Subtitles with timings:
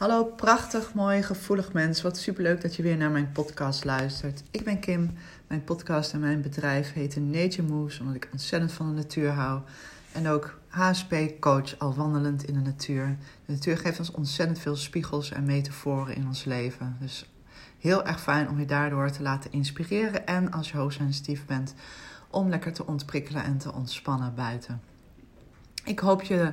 [0.00, 2.02] Hallo, prachtig, mooi, gevoelig mens.
[2.02, 4.42] Wat superleuk dat je weer naar mijn podcast luistert.
[4.50, 5.12] Ik ben Kim.
[5.46, 9.60] Mijn podcast en mijn bedrijf heten Nature Moves, omdat ik ontzettend van de natuur hou.
[10.12, 13.16] En ook HSP-coach, al wandelend in de natuur.
[13.46, 16.96] De natuur geeft ons ontzettend veel spiegels en metaforen in ons leven.
[17.00, 17.30] Dus
[17.78, 20.26] heel erg fijn om je daardoor te laten inspireren.
[20.26, 21.74] En als je hoogsensitief bent,
[22.30, 24.80] om lekker te ontprikkelen en te ontspannen buiten.
[25.84, 26.52] Ik hoop je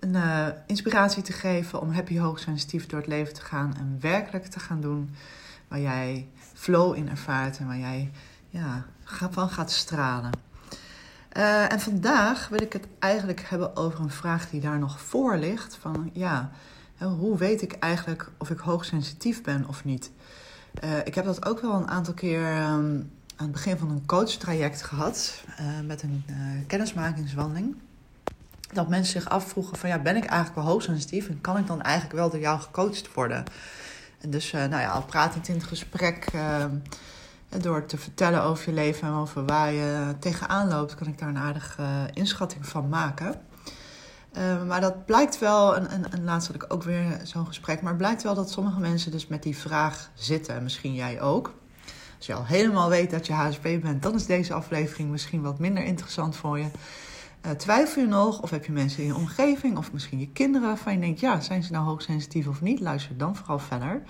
[0.00, 4.46] een uh, inspiratie te geven om happy hoogsensitief door het leven te gaan en werkelijk
[4.46, 5.14] te gaan doen
[5.68, 8.10] waar jij flow in ervaart en waar jij
[8.48, 8.84] ja,
[9.30, 10.30] van gaat stralen.
[11.36, 15.36] Uh, en vandaag wil ik het eigenlijk hebben over een vraag die daar nog voor
[15.36, 15.76] ligt.
[15.80, 16.50] Van ja,
[16.98, 20.10] hoe weet ik eigenlijk of ik hoogsensitief ben of niet?
[20.84, 24.06] Uh, ik heb dat ook wel een aantal keer um, aan het begin van een
[24.06, 25.44] coachtraject gehad.
[25.86, 26.24] met een
[26.66, 27.76] kennismakingswandeling
[28.72, 31.82] dat mensen zich afvroegen van ja, ben ik eigenlijk wel hoogsensitief en kan ik dan
[31.82, 33.44] eigenlijk wel door jou gecoacht worden?
[34.20, 36.64] En dus, uh, nou ja, al pratend in het gesprek, uh,
[37.58, 41.28] door te vertellen over je leven en over waar je tegenaan loopt, kan ik daar
[41.28, 43.40] een aardige uh, inschatting van maken.
[44.66, 48.22] maar dat blijkt wel, en, en, laatst had ik ook weer zo'n gesprek, maar blijkt
[48.22, 51.54] wel dat sommige mensen dus met die vraag zitten, en misschien jij ook.
[52.16, 55.58] Als je al helemaal weet dat je HSP bent, dan is deze aflevering misschien wat
[55.58, 56.70] minder interessant voor je.
[57.46, 58.42] Uh, twijfel je nog?
[58.42, 59.76] Of heb je mensen in je omgeving?
[59.76, 62.80] Of misschien je kinderen waarvan je denkt, ja, zijn ze nou hoogsensitief of niet?
[62.80, 64.02] Luister dan vooral verder.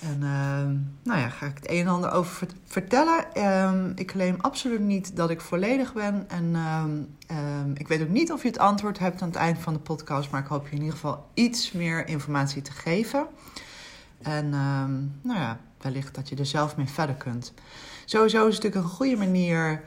[0.00, 3.24] En uh, nou ja, ga ik het een en ander over vertellen.
[3.36, 6.24] Uh, ik claim absoluut niet dat ik volledig ben.
[6.28, 6.54] En
[7.26, 9.78] ehm, ik weet ook niet of je het antwoord hebt aan het eind van de
[9.78, 10.30] podcast.
[10.30, 13.26] Maar ik hoop je in ieder geval iets meer informatie te geven.
[14.22, 14.48] En
[15.22, 17.52] nou ja, wellicht dat je er zelf mee verder kunt.
[18.04, 19.82] Sowieso is het natuurlijk een goede manier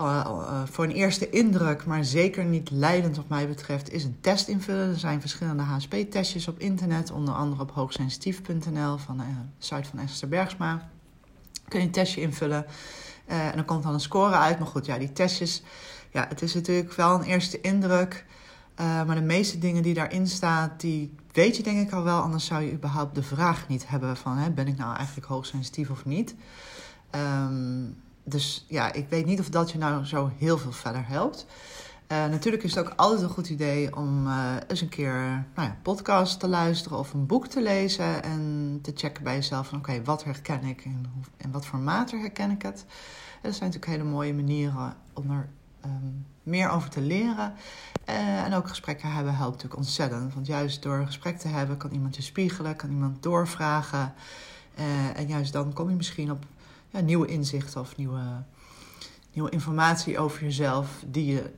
[0.00, 4.48] uh, voor een eerste indruk, maar zeker niet leidend wat mij betreft, is een test
[4.48, 4.88] invullen.
[4.88, 9.24] Er zijn verschillende HSP-testjes op internet, onder andere op hoogsensitief.nl van de
[9.58, 10.88] site van Esther Bergsma.
[11.68, 12.66] Kun je een testje invullen
[13.26, 14.58] en dan komt dan een score uit.
[14.58, 15.62] Maar goed, ja, die testjes,
[16.10, 18.24] ja, het is natuurlijk wel een eerste indruk.
[18.76, 22.20] maar de meeste dingen die daarin staan, die weet je denk ik al wel.
[22.20, 25.90] Anders zou je überhaupt de vraag niet hebben van, hè, ben ik nou eigenlijk hoogsensitief
[25.90, 26.34] of niet?
[27.14, 31.46] Um, dus ja, ik weet niet of dat je nou zo heel veel verder helpt.
[32.12, 35.14] Uh, natuurlijk is het ook altijd een goed idee om uh, eens een keer
[35.54, 39.68] nou ja, podcast te luisteren of een boek te lezen en te checken bij jezelf
[39.68, 42.84] van oké, wat herken ik en, en wat voor mate herken ik het.
[43.42, 45.48] Dat zijn natuurlijk hele mooie manieren om er
[45.84, 47.52] um, meer over te leren.
[48.08, 50.34] Uh, en ook gesprekken hebben helpt natuurlijk ontzettend.
[50.34, 54.14] Want juist door gesprek te hebben kan iemand je spiegelen, kan iemand doorvragen.
[55.14, 56.44] en juist dan kom je misschien op
[56.90, 58.22] nieuwe inzichten of nieuwe,
[59.32, 61.50] nieuwe informatie over jezelf die je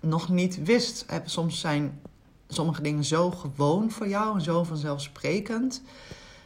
[0.00, 1.06] nog niet wist.
[1.24, 2.00] Soms zijn
[2.48, 5.82] sommige dingen zo gewoon voor jou en zo vanzelfsprekend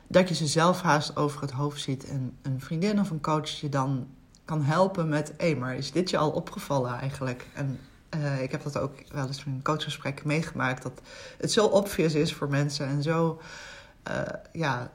[0.09, 2.05] dat je ze zelf haast over het hoofd ziet.
[2.05, 4.07] En een vriendin of een coach je dan
[4.45, 7.47] kan helpen met: hé, maar is dit je al opgevallen eigenlijk?
[7.55, 7.79] En
[8.17, 11.01] uh, ik heb dat ook wel eens in een coachgesprek meegemaakt, dat
[11.39, 13.41] het zo obvious is voor mensen en zo.
[14.09, 14.91] Uh, ja,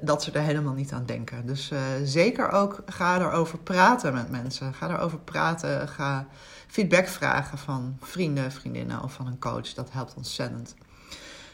[0.00, 1.46] dat ze er helemaal niet aan denken.
[1.46, 4.74] Dus uh, zeker ook ga erover praten met mensen.
[4.74, 5.88] Ga erover praten.
[5.88, 6.26] Ga
[6.66, 9.74] feedback vragen van vrienden, vriendinnen of van een coach.
[9.74, 10.74] Dat helpt ontzettend.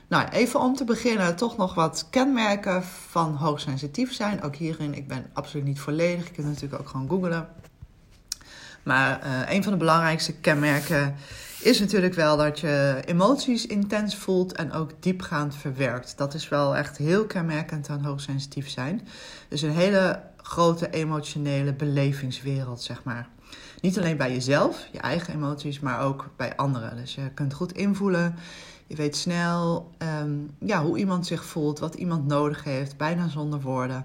[0.09, 4.43] Nou, even om te beginnen, toch nog wat kenmerken van hoogsensitief zijn.
[4.43, 6.27] Ook hierin, ik ben absoluut niet volledig.
[6.27, 7.49] Je kunt natuurlijk ook gewoon googlen.
[8.83, 11.15] Maar uh, een van de belangrijkste kenmerken
[11.63, 16.17] is natuurlijk wel dat je emoties intens voelt en ook diepgaand verwerkt.
[16.17, 19.09] Dat is wel echt heel kenmerkend aan hoogsensitief zijn.
[19.49, 23.29] Dus een hele grote emotionele belevingswereld, zeg maar.
[23.81, 26.97] Niet alleen bij jezelf, je eigen emoties, maar ook bij anderen.
[26.97, 28.35] Dus je kunt goed invoelen.
[28.87, 29.91] Je weet snel
[30.23, 34.05] um, ja, hoe iemand zich voelt, wat iemand nodig heeft, bijna zonder woorden.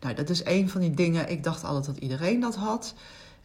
[0.00, 1.30] Nou, dat is een van die dingen.
[1.30, 2.94] Ik dacht altijd dat iedereen dat had.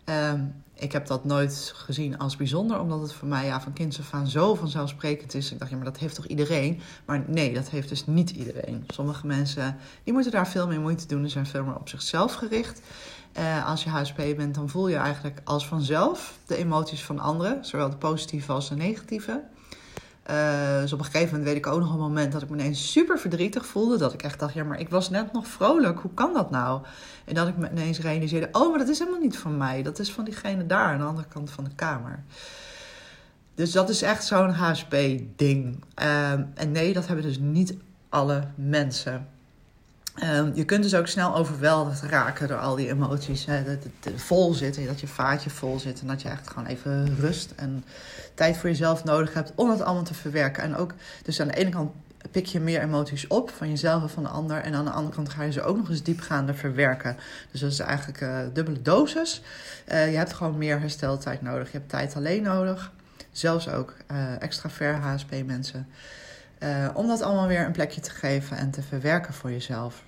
[0.05, 3.99] Um, ik heb dat nooit gezien als bijzonder, omdat het voor mij ja, van kinds
[4.11, 5.51] af zo vanzelfsprekend is.
[5.51, 6.79] Ik dacht, ja, maar dat heeft toch iedereen?
[7.05, 8.83] Maar nee, dat heeft dus niet iedereen.
[8.87, 12.33] Sommige mensen die moeten daar veel meer moeite doen en zijn veel meer op zichzelf
[12.33, 12.81] gericht.
[13.37, 17.65] Uh, als je HSP bent, dan voel je eigenlijk als vanzelf de emoties van anderen,
[17.65, 19.43] zowel de positieve als de negatieve.
[20.29, 22.57] Uh, dus op een gegeven moment weet ik ook nog een moment dat ik me
[22.57, 23.97] ineens super verdrietig voelde.
[23.97, 25.99] Dat ik echt dacht, ja, maar ik was net nog vrolijk.
[25.99, 26.81] Hoe kan dat nou?
[27.25, 29.83] En dat ik me ineens realiseerde, oh, maar dat is helemaal niet van mij.
[29.83, 32.23] Dat is van diegene daar aan de andere kant van de kamer.
[33.55, 35.83] Dus dat is echt zo'n HSP-ding.
[36.01, 37.75] Uh, en nee, dat hebben dus niet
[38.09, 39.27] alle mensen.
[40.21, 43.45] Um, je kunt dus ook snel overweldigd raken door al die emoties.
[43.45, 46.01] Hè, dat het vol zit, dat je vaatje vol zit.
[46.01, 47.83] En dat je echt gewoon even rust en
[48.33, 50.63] tijd voor jezelf nodig hebt om het allemaal te verwerken.
[50.63, 50.93] En ook,
[51.23, 51.91] dus aan de ene kant
[52.31, 54.57] pik je meer emoties op van jezelf en van de ander.
[54.57, 57.17] En aan de andere kant ga je ze ook nog eens diepgaander verwerken.
[57.51, 59.41] Dus dat is eigenlijk uh, dubbele dosis.
[59.91, 61.71] Uh, je hebt gewoon meer hersteltijd nodig.
[61.71, 62.91] Je hebt tijd alleen nodig.
[63.31, 64.99] Zelfs ook uh, extra ver
[66.63, 66.95] HSP-mensen.
[66.95, 70.03] om dat allemaal weer een plekje te geven en te verwerken voor jezelf.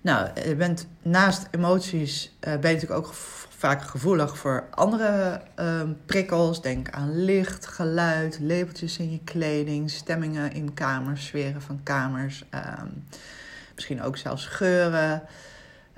[0.00, 3.14] Nou, je bent naast emoties, ben je natuurlijk ook
[3.56, 6.62] vaak gevoelig voor andere uh, prikkels.
[6.62, 12.44] Denk aan licht, geluid, lepeltjes in je kleding, stemmingen in kamers, sferen van kamers.
[12.54, 13.04] Um,
[13.74, 15.22] misschien ook zelfs geuren.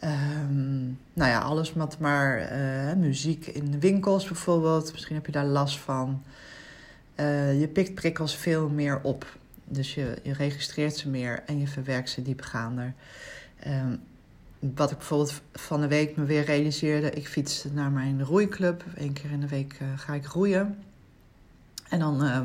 [0.04, 4.92] Um, nou ja, alles wat maar uh, muziek in winkels bijvoorbeeld.
[4.92, 6.22] Misschien heb je daar last van.
[7.20, 9.36] Uh, je pikt prikkels veel meer op.
[9.64, 12.94] Dus je, je registreert ze meer en je verwerkt ze diepgaander.
[13.66, 14.00] Um,
[14.58, 17.10] wat ik bijvoorbeeld van de week me weer realiseerde.
[17.10, 18.84] Ik fietste naar mijn roeiclub.
[18.96, 20.78] Eén keer in de week uh, ga ik roeien.
[21.88, 22.40] En dan, uh,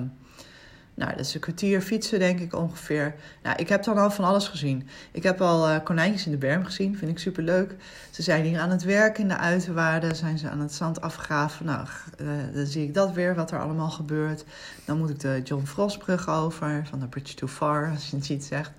[0.95, 3.15] nou, dat is een kwartier fietsen denk ik ongeveer.
[3.43, 4.87] Nou, ik heb dan al van alles gezien.
[5.11, 7.75] Ik heb al uh, konijntjes in de berm gezien, vind ik super leuk.
[8.11, 11.65] Ze zijn hier aan het werk in de uiterwaarden, zijn ze aan het zand afgraven.
[11.65, 11.87] Nou,
[12.21, 14.45] uh, dan zie ik dat weer, wat er allemaal gebeurt.
[14.85, 18.25] Dan moet ik de John Frostbrug over, van de Bridge Too Far, als je het
[18.25, 18.71] ziet zegt.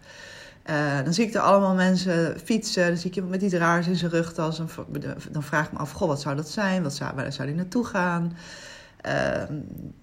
[0.71, 2.87] Uh, dan zie ik er allemaal mensen fietsen.
[2.87, 4.61] Dan zie ik iemand met iets raars in zijn rugtas.
[5.31, 6.83] Dan vraag ik me af, goh, wat zou dat zijn?
[6.83, 8.37] Wat zou, waar zou die naartoe gaan?
[9.07, 9.13] Uh,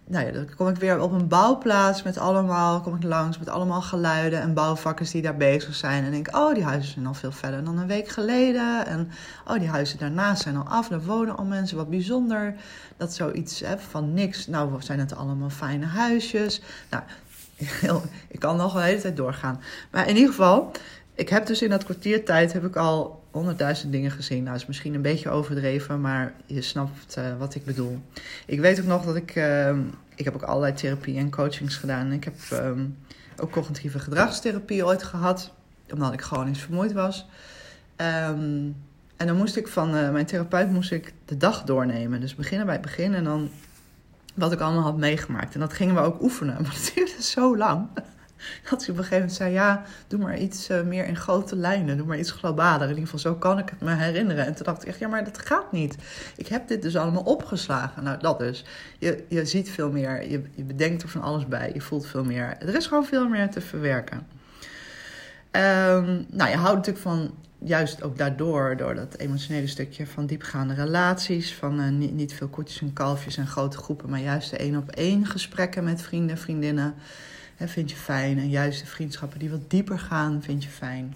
[0.07, 3.49] nou ja, dan kom ik weer op een bouwplaats met allemaal, kom ik langs met
[3.49, 6.03] allemaal geluiden en bouwvakkers die daar bezig zijn.
[6.03, 8.85] En denk, oh, die huizen zijn al veel verder dan een week geleden.
[8.85, 9.11] En
[9.47, 10.87] oh, die huizen daarnaast zijn al af.
[10.87, 11.77] Daar wonen al mensen.
[11.77, 12.55] Wat bijzonder
[12.97, 14.47] dat zoiets hè, van niks.
[14.47, 16.61] Nou, zijn het allemaal fijne huisjes.
[16.89, 17.03] Nou,
[18.27, 19.61] ik kan nog een hele tijd doorgaan.
[19.91, 20.71] Maar in ieder geval,
[21.21, 24.43] ik heb dus in dat kwartiertijd heb ik al honderdduizend dingen gezien.
[24.43, 28.01] Nou, is misschien een beetje overdreven, maar je snapt uh, wat ik bedoel.
[28.45, 29.35] Ik weet ook nog dat ik...
[29.35, 29.77] Uh,
[30.15, 32.11] ik heb ook allerlei therapie en coachings gedaan.
[32.11, 32.97] Ik heb um,
[33.37, 35.51] ook cognitieve gedragstherapie ooit gehad.
[35.93, 37.25] Omdat ik gewoon eens vermoeid was.
[37.97, 38.75] Um,
[39.17, 42.19] en dan moest ik van uh, mijn therapeut moest ik de dag doornemen.
[42.19, 43.49] Dus beginnen bij het begin en dan
[44.33, 45.53] wat ik allemaal had meegemaakt.
[45.53, 46.55] En dat gingen we ook oefenen.
[46.61, 47.87] Maar het duurde zo lang.
[48.69, 51.55] Dat ze op een gegeven moment zei: Ja, doe maar iets uh, meer in grote
[51.55, 51.97] lijnen.
[51.97, 52.81] Doe maar iets globaler.
[52.81, 54.45] In ieder geval, zo kan ik het me herinneren.
[54.45, 55.95] En toen dacht ik echt: Ja, maar dat gaat niet.
[56.35, 58.03] Ik heb dit dus allemaal opgeslagen.
[58.03, 58.65] Nou, dat dus.
[58.97, 60.29] Je, je ziet veel meer.
[60.29, 61.71] Je, je bedenkt er van alles bij.
[61.73, 62.57] Je voelt veel meer.
[62.59, 64.27] Er is gewoon veel meer te verwerken.
[65.51, 67.31] Um, nou, je houdt natuurlijk van
[67.63, 72.47] juist ook daardoor, door dat emotionele stukje van diepgaande relaties, van uh, niet, niet, veel
[72.47, 76.37] koetjes en kalfjes en grote groepen, maar juist de één op één gesprekken met vrienden,
[76.37, 76.93] vriendinnen,
[77.61, 78.37] hè, vind je fijn.
[78.37, 81.15] En juist de vriendschappen die wat dieper gaan, vind je fijn.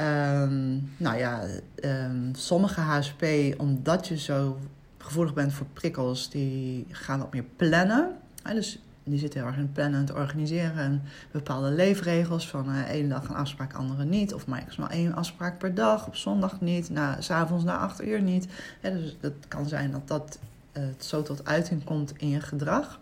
[0.00, 1.46] Um, nou ja,
[1.84, 3.24] um, sommige HSP,
[3.56, 4.58] omdat je zo
[4.98, 8.16] gevoelig bent voor prikkels, die gaan wat meer plannen.
[8.52, 10.76] Dus die zitten heel erg in plannen te organiseren.
[10.76, 14.34] En bepaalde leefregels van uh, ene dag een afspraak, andere niet.
[14.34, 18.48] Of maximaal één afspraak per dag, op zondag niet, s'avonds na acht uur niet.
[18.80, 20.38] dus het kan zijn dat dat
[20.72, 23.00] uh, zo tot uiting komt in je gedrag.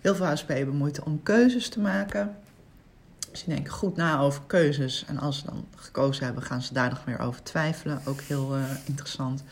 [0.00, 2.36] Heel veel HSP hebben moeite om keuzes te maken.
[3.32, 5.04] Ze denken goed na over keuzes.
[5.08, 8.00] En als ze dan gekozen hebben, gaan ze daar nog meer over twijfelen.
[8.04, 9.44] Ook heel uh, interessant.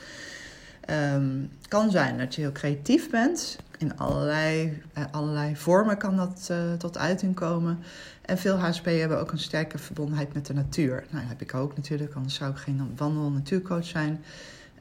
[1.15, 3.59] Um, kan zijn dat je heel creatief bent.
[3.79, 7.79] In allerlei, uh, allerlei vormen kan dat uh, tot uiting komen.
[8.23, 11.05] En veel HSP hebben ook een sterke verbondenheid met de natuur.
[11.11, 14.25] Nou, dat heb ik ook natuurlijk, anders zou ik geen wandel- natuurcoach zijn.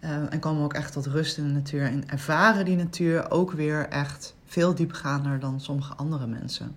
[0.04, 1.84] Uh, en komen ook echt tot rust in de natuur.
[1.84, 6.76] En ervaren die natuur ook weer echt veel diepgaander dan sommige andere mensen.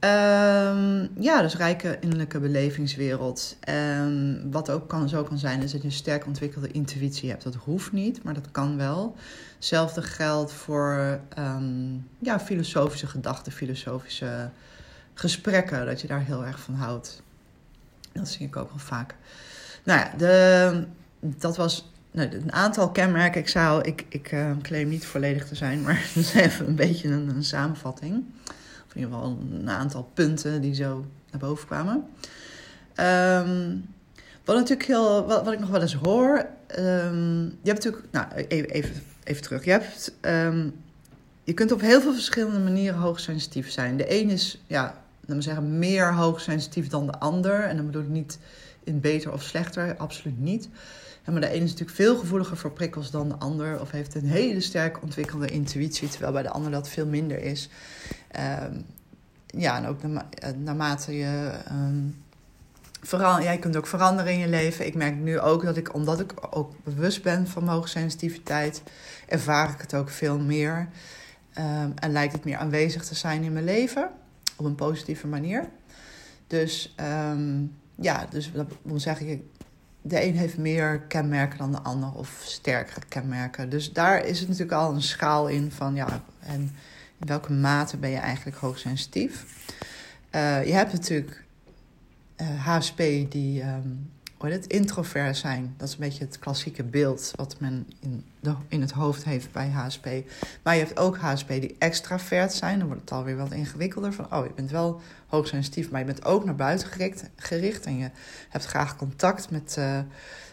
[0.00, 3.56] Um, ja, dus rijke innerlijke belevingswereld.
[3.68, 7.42] Um, wat ook kan, zo kan zijn, is dat je een sterk ontwikkelde intuïtie hebt.
[7.42, 9.16] Dat hoeft niet, maar dat kan wel.
[9.54, 14.50] Hetzelfde geldt voor um, ja, filosofische gedachten, filosofische
[15.14, 15.86] gesprekken.
[15.86, 17.22] Dat je daar heel erg van houdt.
[18.12, 19.14] Dat zie ik ook wel vaak.
[19.84, 20.86] Nou ja, de,
[21.20, 23.40] dat was nou, een aantal kenmerken.
[23.40, 27.08] Ik zou, ik, ik uh, claim niet volledig te zijn, maar is even een beetje
[27.08, 28.24] een, een samenvatting
[28.96, 32.04] in ieder geval een aantal punten die zo naar boven kwamen.
[33.00, 33.84] Um,
[34.44, 36.46] wat natuurlijk heel, wat, ik nog wel eens hoor,
[36.78, 39.64] um, je hebt natuurlijk, nou even, even, even terug.
[39.64, 40.74] Je, hebt, um,
[41.44, 43.96] je kunt op heel veel verschillende manieren hoogsensitief zijn.
[43.96, 44.82] De een is, ja,
[45.20, 47.62] laten we zeggen, meer hoogsensitief dan de ander.
[47.62, 48.38] En dan bedoel ik niet
[48.84, 50.68] in beter of slechter, absoluut niet.
[51.32, 53.80] Maar de een is natuurlijk veel gevoeliger voor prikkels dan de ander.
[53.80, 57.68] Of heeft een hele sterk ontwikkelde intuïtie, terwijl bij de ander dat veel minder is.
[58.62, 58.84] Um,
[59.46, 61.52] ja, en ook eh, naarmate je.
[61.70, 62.24] Um,
[63.00, 64.86] vooral, jij kunt ook veranderen in je leven.
[64.86, 68.82] Ik merk nu ook dat ik, omdat ik ook bewust ben van hoogsensitiviteit,
[69.28, 70.88] ervaar ik het ook veel meer.
[71.58, 74.10] Um, en lijkt het meer aanwezig te zijn in mijn leven.
[74.56, 75.68] op een positieve manier.
[76.46, 77.64] Dus ehm,
[77.94, 79.50] ja, dus dat wil zeggen,
[80.08, 83.70] de een heeft meer kenmerken dan de ander of sterkere kenmerken.
[83.70, 86.60] Dus daar is het natuurlijk al een schaal in van ja, en
[87.18, 89.44] in welke mate ben je eigenlijk hoogsensitief.
[90.34, 91.44] Uh, je hebt natuurlijk
[92.36, 92.96] uh, eh, HSP
[93.28, 95.74] die um, hoe het, introvert zijn.
[95.76, 99.52] Dat is een beetje het klassieke beeld wat men in, de, in het hoofd heeft
[99.52, 100.06] bij HSP.
[100.62, 102.78] Maar je hebt ook HSP die extravert zijn.
[102.78, 104.12] Dan wordt het alweer wat ingewikkelder.
[104.12, 107.24] Van, oh, je bent wel hoogsensitief, maar je bent ook naar buiten gericht.
[107.36, 108.10] gericht en je
[108.48, 109.98] hebt graag contact met, uh,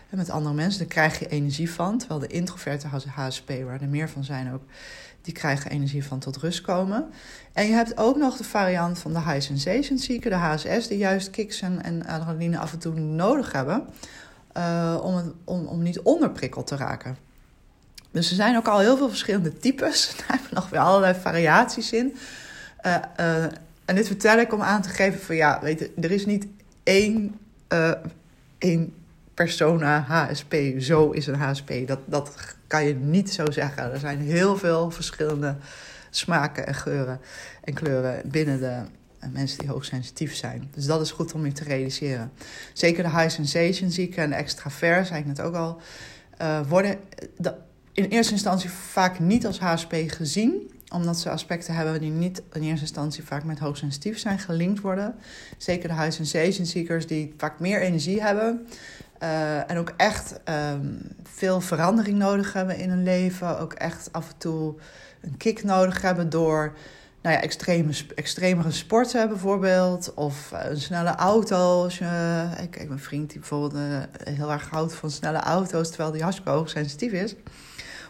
[0.09, 0.79] met andere mensen.
[0.79, 1.97] Daar krijg je energie van.
[1.97, 4.63] Terwijl de introverte HSP, waar er meer van zijn ook
[5.23, 7.05] die krijgen energie van tot rust komen.
[7.53, 10.97] En je hebt ook nog de variant van de high sensation seeker, de HSS, die
[10.97, 13.87] juist kicks en, adrenaline af en toe nodig hebben
[14.57, 17.17] uh, om, het, om, om niet onderprikkeld te raken.
[18.11, 20.07] Dus er zijn ook al heel veel verschillende types.
[20.17, 22.15] Daar hebben nog weer allerlei variaties in.
[22.85, 23.43] Uh, uh,
[23.85, 26.47] en dit vertel ik om aan te geven van ja, weet je, er is niet
[26.83, 27.39] één,
[28.57, 28.93] één
[29.33, 30.55] persona HSP.
[30.77, 31.71] Zo is een HSP.
[31.85, 33.91] Dat, dat kan je niet zo zeggen.
[33.91, 35.55] Er zijn heel veel verschillende
[36.09, 37.19] smaken en geuren
[37.63, 38.81] en kleuren binnen de
[39.31, 40.69] mensen die hoogsensitief zijn.
[40.73, 42.31] Dus dat is goed om je te realiseren.
[42.73, 45.81] Zeker de high sensation zieken en de extravert, zei ik net ook al,
[46.41, 46.97] uh, worden
[47.91, 52.61] in eerste instantie vaak niet als HSP gezien omdat ze aspecten hebben die niet in
[52.61, 55.15] eerste instantie vaak met hoogsensitief zijn gelinkt worden.
[55.57, 58.67] Zeker de high sensation seekers die vaak meer energie hebben.
[59.23, 60.39] Uh, en ook echt
[60.73, 63.59] um, veel verandering nodig hebben in hun leven.
[63.59, 64.75] Ook echt af en toe
[65.21, 66.75] een kick nodig hebben door
[67.21, 70.13] nou ja, extreme, extremere sporten bijvoorbeeld.
[70.13, 71.83] Of een snelle auto.
[71.83, 75.89] Als je, ik, ik mijn vriend die bijvoorbeeld heel erg houdt van snelle auto's...
[75.89, 77.35] terwijl die hartstikke hoogsensitief is.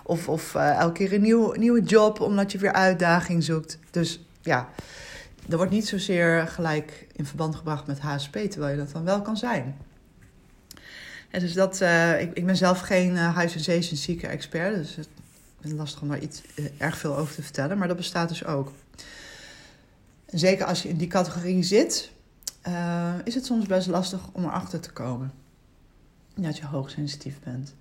[0.03, 3.79] Of, of elke keer een nieuw, nieuwe job omdat je weer uitdaging zoekt.
[3.91, 4.69] Dus ja,
[5.49, 8.35] er wordt niet zozeer gelijk in verband gebracht met HSP...
[8.35, 9.75] terwijl je dat dan wel kan zijn.
[11.33, 15.07] En dus dat, uh, ik, ik ben zelf geen uh, sensation seeker expert, dus het
[15.61, 18.45] is lastig om daar iets uh, erg veel over te vertellen, maar dat bestaat dus
[18.45, 18.71] ook.
[20.25, 22.11] En zeker als je in die categorie zit,
[23.23, 25.31] is het soms best lastig om erachter te komen
[26.35, 27.75] dat je hoogsensitief bent.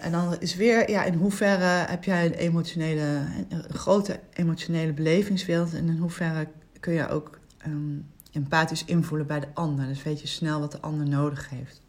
[0.00, 3.22] en dan is weer, ja, in hoeverre heb jij een emotionele,
[3.68, 6.48] grote emotionele belevingswereld en in hoeverre
[6.80, 9.86] kun je ook um, empathisch invoelen bij de ander.
[9.86, 11.80] Dus weet je snel wat de ander nodig heeft.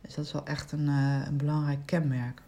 [0.00, 2.42] Dus dat is wel echt een, uh, een belangrijk kenmerk.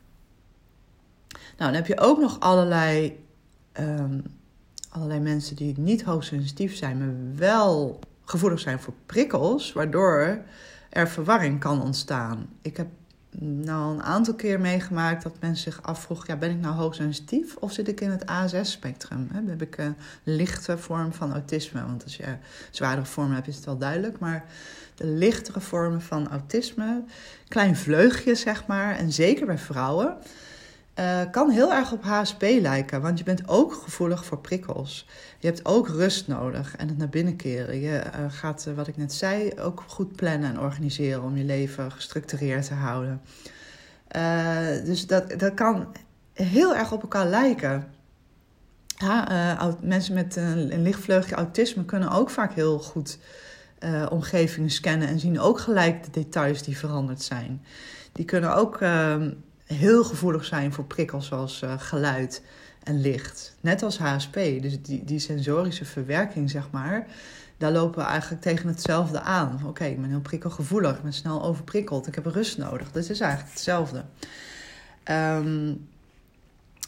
[1.28, 3.24] Nou, dan heb je ook nog allerlei,
[3.80, 4.22] um,
[4.88, 10.42] allerlei mensen die niet hoogsensitief zijn, maar wel gevoelig zijn voor prikkels, waardoor
[10.90, 12.48] er verwarring kan ontstaan.
[12.62, 12.88] Ik heb
[13.40, 17.72] nou een aantal keer meegemaakt dat mensen zich afvroegen: ja, ben ik nou hoogsensitief of
[17.72, 19.28] zit ik in het ASS-spectrum?
[19.46, 21.86] heb ik een lichte vorm van autisme?
[21.86, 22.36] Want als je
[22.70, 24.18] zwaardere vormen hebt, is het wel duidelijk.
[24.18, 24.44] Maar
[24.94, 27.04] de lichtere vormen van autisme,
[27.48, 30.16] klein vleugje zeg maar, en zeker bij vrouwen,
[30.98, 33.00] uh, kan heel erg op HSP lijken.
[33.00, 35.08] Want je bent ook gevoelig voor prikkels.
[35.38, 37.80] Je hebt ook rust nodig en het naar binnen keren.
[37.80, 41.44] Je uh, gaat, uh, wat ik net zei, ook goed plannen en organiseren om je
[41.44, 43.20] leven gestructureerd te houden.
[44.84, 45.86] dus dat, dat kan
[46.32, 47.94] heel erg op elkaar lijken.
[49.80, 53.18] Mensen met een, een lichtvleugje autisme kunnen ook vaak heel goed
[54.10, 57.62] omgevingen scannen en zien ook gelijk de details die veranderd zijn.
[58.12, 59.16] Die kunnen ook uh,
[59.66, 62.42] heel gevoelig zijn voor prikkels zoals uh, geluid
[62.82, 63.56] en licht.
[63.60, 64.34] Net als HSP.
[64.34, 67.06] Dus die, die sensorische verwerking, zeg maar,
[67.56, 69.60] daar lopen we eigenlijk tegen hetzelfde aan.
[69.66, 72.92] Oké, ik ben heel prikkelgevoelig, ik ben snel overprikkeld, ik heb rust nodig.
[72.92, 74.04] Dat is eigenlijk hetzelfde.
[75.04, 75.88] Um,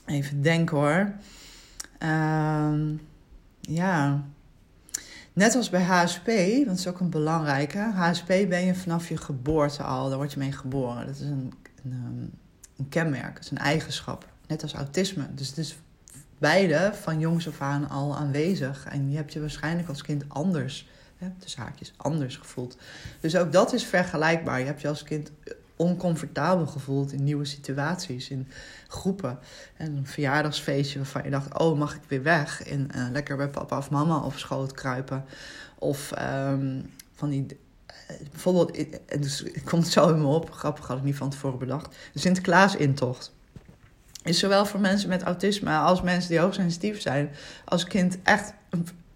[0.06, 1.12] even denken hoor.
[2.08, 3.00] Um,
[3.60, 4.24] ja.
[5.32, 7.78] Net als bij HSP, want dat is ook een belangrijke.
[7.78, 11.06] HSP ben je vanaf je geboorte al, daar word je mee geboren.
[11.06, 11.52] Dat is een,
[11.84, 12.26] een, ehm,
[12.78, 14.26] een kenmerk, is een eigenschap.
[14.46, 15.26] Net als autisme.
[15.34, 15.76] Dus het is
[16.38, 18.84] beide van jongs af aan al aanwezig.
[18.84, 22.76] En je hebt je waarschijnlijk als kind anders, hè, de haakjes, anders gevoeld.
[23.20, 24.58] Dus ook dat is vergelijkbaar.
[24.58, 25.30] Je hebt je als kind
[25.76, 28.48] oncomfortabel gevoeld in nieuwe situaties, in
[28.88, 29.38] groepen.
[29.76, 32.62] En een verjaardagsfeestje waarvan je dacht: oh, mag ik weer weg?
[32.62, 35.24] En uh, lekker bij papa of mama op schoot kruipen.
[35.78, 37.46] Of um, van die.
[38.30, 38.86] Bijvoorbeeld,
[39.20, 41.96] dus het zo in me op, grappig had ik niet van tevoren bedacht.
[42.12, 43.32] De Sinterklaas-intocht
[44.22, 47.30] is zowel voor mensen met autisme als mensen die hoogsensitief zijn,
[47.64, 48.54] als kind echt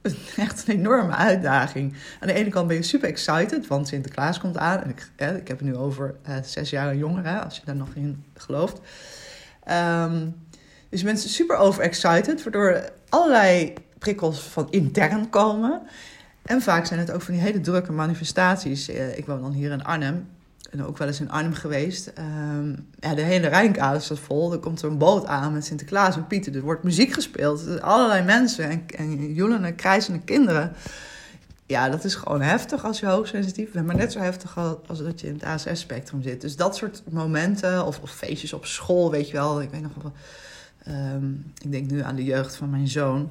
[0.37, 1.95] echt een enorme uitdaging.
[2.21, 4.83] Aan de ene kant ben je super excited, want Sinterklaas komt aan.
[4.83, 7.89] En ik, ik heb het nu over uh, zes jaar jonger, als je daar nog
[7.95, 8.81] in gelooft.
[9.71, 10.35] Um,
[10.89, 15.83] dus mensen super overexcited, waardoor allerlei prikkels van intern komen.
[16.43, 18.89] En vaak zijn het ook van die hele drukke manifestaties.
[18.89, 20.29] Eh, ik woon dan hier in Arnhem.
[20.71, 22.07] En ook wel eens in Arnhem geweest.
[22.07, 22.69] Ehm,
[23.01, 24.53] ja, de hele Rijnkade staat vol.
[24.53, 26.57] Er komt er een boot aan met Sinterklaas en Pieter.
[26.57, 27.81] Er wordt muziek gespeeld.
[27.81, 30.73] Allerlei mensen en, en joelende, krijzende kinderen.
[31.67, 33.87] Ja, dat is gewoon heftig als je hoogsensitief bent.
[33.87, 36.41] Maar net zo heftig als dat je in het ASS-spectrum zit.
[36.41, 39.63] Dus dat soort momenten, of, of, feestjes op school, weet je wel.
[39.63, 40.13] Ik weet nog wel...
[40.85, 41.33] Ehm,
[41.63, 43.31] ik denk nu aan de jeugd van mijn zoon.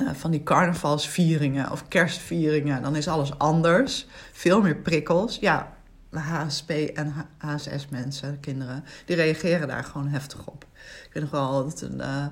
[0.00, 2.82] Uh, van die carnavalsvieringen of kerstvieringen.
[2.82, 4.06] Dan is alles anders.
[4.32, 5.38] Veel meer prikkels.
[5.38, 5.72] Ja,
[6.20, 10.66] HSP en HSS mensen, kinderen, die reageren daar gewoon heftig op.
[11.04, 12.26] Ik weet nog wel dat, een, uh,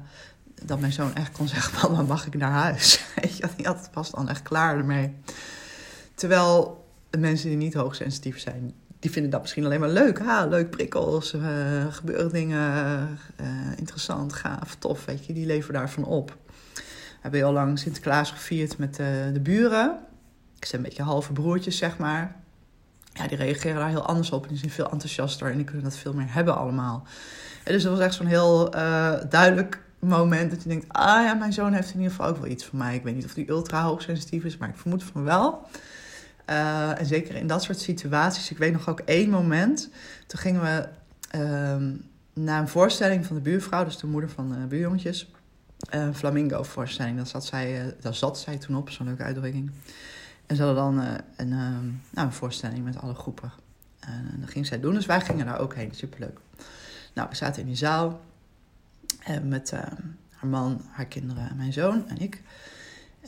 [0.65, 3.05] dat mijn zoon echt kon zeggen, mama mag ik naar huis?
[3.21, 5.15] Weet je, die had, was dan echt klaar ermee.
[6.15, 10.19] Terwijl de mensen die niet hoogsensitief zijn, die vinden dat misschien alleen maar leuk.
[10.19, 11.43] Ha, leuk prikkels, uh,
[11.91, 13.19] gebeuren dingen,
[13.77, 15.33] interessant, gaaf, tof, weet je.
[15.33, 16.37] Die leven daarvan op.
[17.21, 19.99] Hebben heel lang Sinterklaas gevierd met de buren.
[20.59, 22.41] Ik zijn een beetje halve broertjes, zeg maar
[23.13, 24.43] ja, die reageren daar heel anders op.
[24.43, 27.07] En die zijn veel enthousiaster en die kunnen dat veel meer hebben allemaal.
[27.65, 30.87] En dus dat was echt zo'n heel uh, duidelijk moment dat je denkt...
[30.89, 32.95] ah ja, mijn zoon heeft in ieder geval ook wel iets van mij.
[32.95, 35.67] Ik weet niet of die ultra hoogsensitief is, maar ik vermoed van wel.
[36.51, 38.51] Uh, en zeker in dat soort situaties.
[38.51, 39.91] Ik weet nog ook één moment.
[40.27, 40.89] Toen gingen we
[41.39, 41.95] uh,
[42.45, 43.85] naar een voorstelling van de buurvrouw...
[43.85, 45.31] dus de moeder van de buurjongetjes...
[45.89, 47.17] Een flamingo-voorstelling.
[47.17, 49.71] Daar zat, zij, daar zat zij toen op, zo'n leuke uitdrukking.
[50.47, 51.79] En ze hadden dan uh, een, uh,
[52.11, 53.53] nou, een voorstelling met alle groepen.
[54.01, 55.95] En dat ging zij doen, dus wij gingen daar ook heen.
[55.95, 56.39] Superleuk.
[57.15, 58.21] Nou, we zaten in die zaal
[59.29, 62.43] uh, met haar man, haar kinderen en mijn zoon en ik.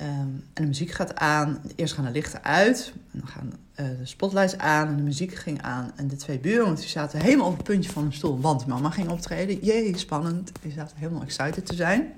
[0.00, 1.60] Um, en de muziek gaat aan.
[1.76, 2.92] Eerst gaan de lichten uit.
[3.12, 4.88] En dan gaan de spotlights aan.
[4.88, 5.92] En de muziek ging aan.
[5.96, 8.40] En de twee buren, die zaten helemaal op het puntje van een stoel.
[8.40, 9.58] Want mama ging optreden.
[9.62, 10.52] Jee, spannend.
[10.62, 12.12] Die zaten helemaal excited te zijn.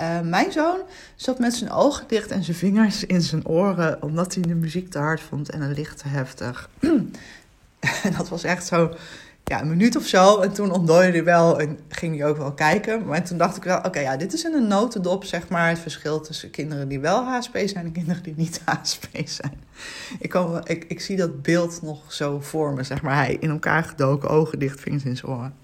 [0.00, 0.80] Uh, mijn zoon
[1.16, 4.90] zat met zijn ogen dicht en zijn vingers in zijn oren, omdat hij de muziek
[4.90, 6.70] te hard vond en het licht te heftig.
[8.02, 8.94] en dat was echt zo,
[9.44, 10.40] ja, een minuut of zo.
[10.40, 13.04] En toen ontdooide hij wel en ging hij ook wel kijken.
[13.06, 15.78] Maar toen dacht ik wel, oké, ja, dit is in een notendop, zeg maar, het
[15.78, 19.60] verschil tussen kinderen die wel HSP zijn en kinderen die niet HSP zijn.
[20.18, 23.14] Ik, kan, ik, ik zie dat beeld nog zo voor me, zeg maar.
[23.14, 25.54] Hij in elkaar gedoken, ogen dicht, vingers in zijn oren.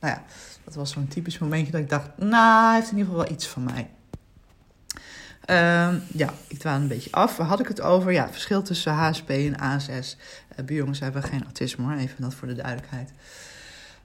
[0.00, 0.22] Nou ja,
[0.64, 3.34] dat was zo'n typisch momentje dat ik dacht, nou, hij heeft in ieder geval wel
[3.36, 3.88] iets van mij.
[5.50, 7.36] Uh, ja, ik dwaal een beetje af.
[7.36, 8.12] Waar had ik het over?
[8.12, 9.88] Ja, verschil tussen HSP en ASS.
[9.88, 9.98] Uh,
[10.56, 13.10] eh, buurjongens hebben geen autisme hoor, even dat voor de duidelijkheid.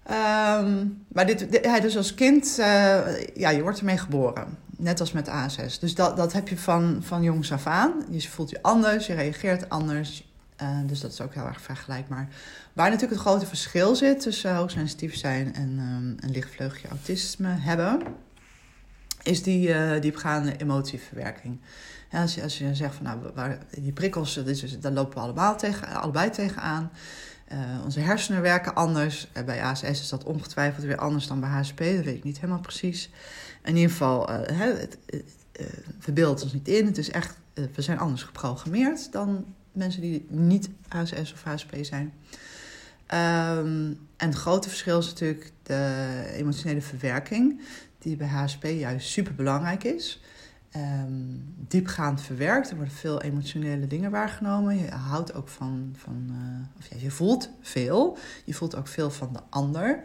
[0.10, 4.58] Um, maar dit, ja, dus als kind, uh, ja, je wordt ermee geboren.
[4.78, 5.80] Net als met ASS.
[5.80, 7.94] Dus dat, dat heb je van, van jongs af aan.
[8.10, 10.30] Je voelt je anders, je reageert anders.
[10.62, 12.28] Uh, dus dat is ook heel erg vergelijkbaar.
[12.74, 18.02] Waar natuurlijk het grote verschil zit tussen hoogsensitief zijn en um, een lichtvleugje autisme hebben,
[19.24, 21.60] is die uh, diepgaande emotieverwerking.
[22.12, 25.58] Als, je, als je zegt van nou, waar, die prikkels, dus, daar lopen we allemaal
[25.58, 26.92] tegen, allebei tegenaan.
[27.52, 29.28] Uh, onze hersenen werken anders.
[29.38, 32.40] Uh, bij ASS is dat ongetwijfeld weer anders dan bij HSP, dat weet ik niet
[32.40, 33.10] helemaal precies.
[33.64, 34.98] In ieder geval, het
[36.00, 36.86] verbeeld ons niet in.
[36.86, 42.14] Het is echt, we zijn anders geprogrammeerd dan mensen die niet ASS of HSP zijn.
[43.14, 47.62] Um, en het grote verschil is natuurlijk de emotionele verwerking,
[48.02, 50.22] die bij HSP juist super belangrijk is.
[50.76, 54.78] Um, diepgaand verwerkt, er worden veel emotionele dingen waargenomen.
[54.78, 58.18] Je houdt ook van, van uh, of je voelt veel.
[58.46, 60.04] Je voelt ook veel van de ander.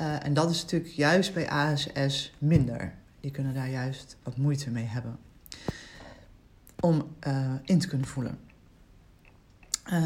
[0.00, 2.94] Uh, en dat is natuurlijk juist bij ASS minder.
[3.20, 5.18] Die kunnen daar juist wat moeite mee hebben
[6.80, 8.38] om uh, in te kunnen voelen.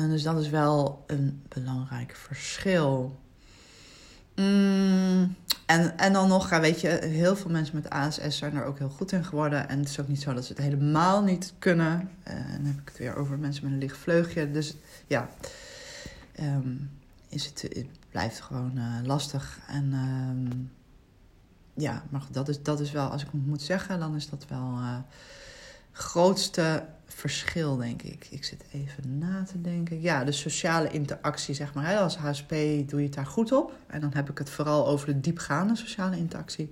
[0.09, 3.18] Dus dat is wel een belangrijk verschil.
[4.37, 8.79] Mm, en, en dan nog, weet je, heel veel mensen met ASS zijn er ook
[8.79, 9.68] heel goed in geworden.
[9.68, 12.11] En het is ook niet zo dat ze het helemaal niet kunnen.
[12.29, 14.50] Uh, dan heb ik het weer over mensen met een licht vleugje.
[14.50, 14.76] Dus
[15.07, 15.29] ja,
[16.40, 16.90] um,
[17.29, 19.59] is het, blijft gewoon uh, lastig.
[19.68, 20.70] En um,
[21.74, 24.46] ja, maar dat is, dat is wel, als ik het moet zeggen, dan is dat
[24.48, 24.79] wel
[25.92, 28.27] grootste verschil, denk ik.
[28.31, 30.01] Ik zit even na te denken.
[30.01, 31.97] Ja, de sociale interactie, zeg maar.
[31.97, 32.51] Als HSP
[32.87, 33.73] doe je het daar goed op.
[33.87, 36.71] En dan heb ik het vooral over de diepgaande sociale interactie.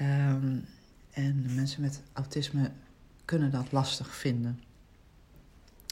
[0.00, 0.64] Um,
[1.10, 2.70] en mensen met autisme
[3.24, 4.62] kunnen dat lastig vinden.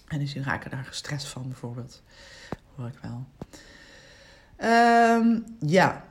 [0.09, 2.03] En dus die raken daar gestrest van, bijvoorbeeld.
[2.75, 3.27] Hoor ik wel.
[5.19, 6.05] Um, ja,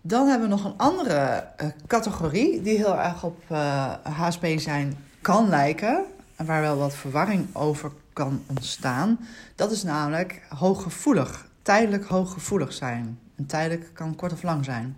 [0.00, 4.46] dan hebben we nog een andere uh, categorie die heel erg op uh, eh, HSP
[4.56, 6.04] zijn kan lijken.
[6.36, 9.18] En waar wel wat verwarring over kan ontstaan.
[9.54, 11.46] Dat is namelijk hooggevoelig.
[11.62, 13.18] Tijdelijk hooggevoelig zijn.
[13.36, 14.96] En tijdelijk kan kort of lang zijn.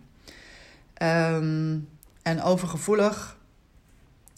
[1.03, 1.89] Um,
[2.23, 3.37] en overgevoelig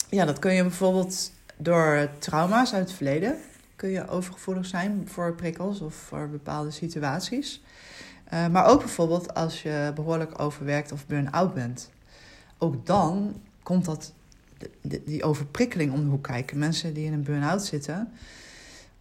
[0.09, 3.37] ja, dat kun je bijvoorbeeld door trauma's uit het verleden
[3.79, 7.61] kun je overgevoelig zijn voor prikkels of voor bepaalde situaties.
[8.33, 11.89] Uh, maar ook bijvoorbeeld als je behoorlijk overwerkt of burn-out bent.
[12.57, 14.13] Ook dan komt dat,
[14.81, 16.57] die overprikkeling om de hoek kijken.
[16.57, 18.11] Mensen die in een burn-out zitten,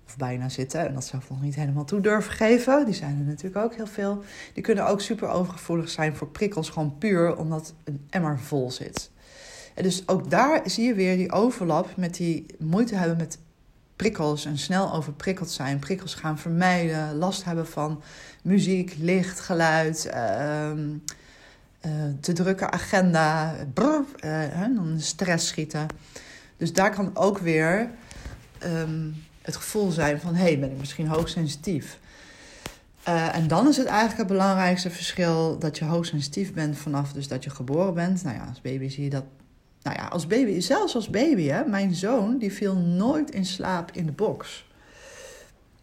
[0.06, 3.24] of bijna zitten, en dat zelf nog niet helemaal toe durven geven, die zijn er
[3.24, 4.22] natuurlijk ook heel veel.
[4.54, 9.10] Die kunnen ook super overgevoelig zijn voor prikkels, gewoon puur omdat een emmer vol zit.
[9.74, 13.38] En dus ook daar zie je weer die overlap met die moeite hebben met
[13.96, 18.02] prikkels en snel overprikkeld zijn, prikkels gaan vermijden, last hebben van
[18.42, 20.70] muziek, licht, geluid, uh,
[22.20, 25.86] te drukke agenda, brr, uh, dan stress schieten.
[26.56, 27.90] Dus daar kan ook weer
[28.64, 31.98] um, het gevoel zijn van hé, hey, ben ik misschien hoogsensitief.
[33.08, 37.28] Uh, en dan is het eigenlijk het belangrijkste verschil dat je hoogsensitief bent vanaf dus
[37.28, 38.22] dat je geboren bent.
[38.22, 39.24] Nou ja, als baby zie je dat
[39.82, 43.90] nou ja, als baby, zelfs als baby, hè, mijn zoon, die viel nooit in slaap
[43.92, 44.66] in de box.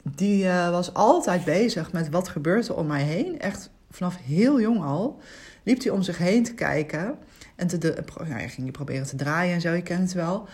[0.02, 3.40] Die was altijd bezig met wat gebeurt er om mij heen.
[3.40, 5.20] Echt vanaf heel jong al
[5.66, 7.18] liep hij om zich heen te kijken.
[7.56, 10.48] En te de, hij ging proberen te draaien en zo, je kent het wel.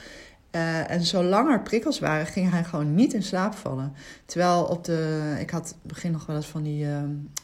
[0.56, 3.94] Uh, en zolang er prikkels waren, ging hij gewoon niet in slaap vallen.
[4.26, 5.36] Terwijl op de.
[5.40, 6.98] Ik had begin nog wel eens van die uh,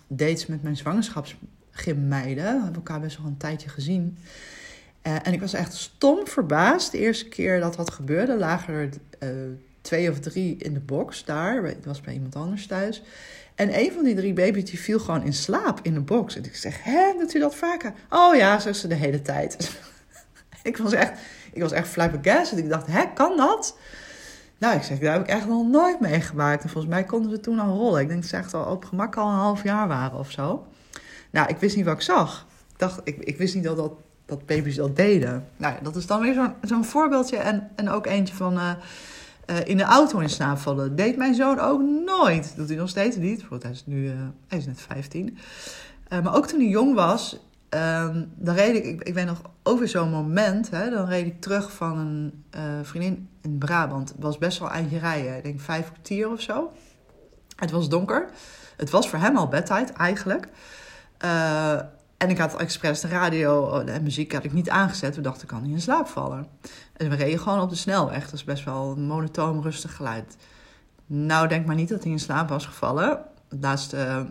[0.07, 2.43] dates met mijn zwangerschapsgymmeiden.
[2.43, 4.17] We hebben elkaar best wel een tijdje gezien.
[5.03, 6.91] Uh, en ik was echt stom verbaasd.
[6.91, 9.29] De eerste keer dat dat gebeurde, lagen er uh,
[9.81, 11.63] twee of drie in de box daar.
[11.63, 13.03] Het was bij iemand anders thuis.
[13.57, 16.35] En een van die drie baby's die viel gewoon in slaap in de box.
[16.35, 17.93] En ik zeg, hè, doet u dat vaker?
[18.09, 19.77] Oh ja, zegt ze de hele tijd.
[20.63, 21.19] ik was echt,
[21.53, 22.57] ik was echt flabbergasted.
[22.57, 23.77] Ik dacht, hè, kan dat?
[24.57, 26.63] Nou, ik zeg, daar heb ik echt nog nooit meegemaakt.
[26.63, 28.01] En volgens mij konden ze toen al rollen.
[28.01, 30.67] Ik denk dat ze echt al op gemak al een half jaar waren of zo.
[31.29, 32.45] Nou, ik wist niet wat ik zag.
[32.71, 33.91] Ik dacht, ik, ik wist niet dat dat
[34.25, 35.47] dat baby's dat deden.
[35.57, 37.37] Nou ja, dat is dan weer zo'n zo'n voorbeeldje.
[37.37, 38.71] En, en ook eentje van uh,
[39.47, 40.95] uh, in de auto in slaap vallen.
[40.95, 42.53] Deed mijn zoon ook nooit.
[42.55, 43.47] Doet hij nog steeds niet.
[43.47, 44.13] Want hij is nu uh,
[44.47, 45.37] hij is net 15.
[46.09, 49.87] maar ook toen hij jong was, ehm, dan reed ik, ik, ik weet nog over
[49.87, 51.97] zo'n moment, hè, dan reed ik terug van
[52.49, 54.09] een vriendin in Brabant.
[54.09, 55.37] Het was best wel eindje rijden.
[55.37, 56.71] Ik denk vijf kwartier of zo.
[57.55, 58.29] Het was donker.
[58.77, 60.47] Het was voor hem al bedtijd eigenlijk.
[62.17, 65.15] En ik had expres de radio en muziek had ik niet aangezet.
[65.15, 66.47] We dachten, kan niet in slaap vallen.
[66.93, 68.23] En we reden gewoon op de snelweg.
[68.23, 70.37] Dat is best wel een monotoom, rustig geluid.
[71.05, 73.21] Nou, denk maar niet dat hij in slaap was gevallen.
[73.49, 74.25] Het laatste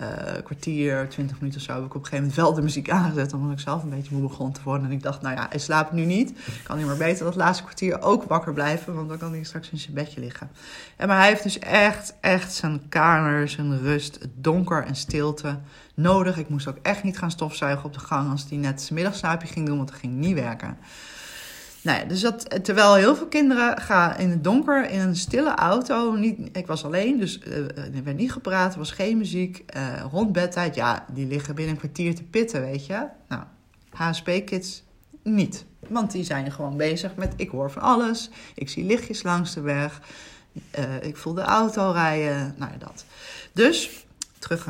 [0.00, 2.90] uh, kwartier, twintig minuten of zo, heb ik op een gegeven moment wel de muziek
[2.90, 3.32] aangezet.
[3.32, 4.86] Omdat ik zelf een beetje moe begon te worden.
[4.86, 6.32] En ik dacht, nou ja, hij slaapt nu niet.
[6.62, 8.94] Kan hij maar beter dat laatste kwartier ook wakker blijven.
[8.94, 10.50] Want dan kan hij straks in zijn bedje liggen.
[10.96, 15.58] En maar hij heeft dus echt, echt zijn kamer, zijn rust, donker en stilte
[15.94, 16.38] nodig.
[16.38, 19.48] Ik moest ook echt niet gaan stofzuigen op de gang als hij net zijn middagslaapje
[19.48, 19.76] ging doen.
[19.76, 20.76] Want dat ging niet werken.
[21.82, 25.54] Nou ja, dus dat, terwijl heel veel kinderen gaan in het donker in een stille
[25.54, 26.12] auto.
[26.12, 29.64] Niet, ik was alleen, dus uh, er werd niet gepraat, er was geen muziek.
[29.76, 33.06] Uh, rond bedtijd, ja, die liggen binnen een kwartier te pitten, weet je.
[33.28, 33.42] Nou,
[33.90, 34.82] HSP-kids
[35.22, 35.64] niet.
[35.88, 38.30] Want die zijn gewoon bezig met, ik hoor van alles.
[38.54, 40.00] Ik zie lichtjes langs de weg.
[41.00, 42.54] Ik voel de auto rijden.
[42.56, 43.04] Nou ja, dat.
[43.52, 44.06] Dus,
[44.38, 44.68] terug